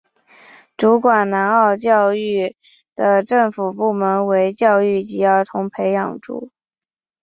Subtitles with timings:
[0.75, 2.55] 主管南澳教育
[2.95, 6.49] 的政府部门为教育及儿童培育署。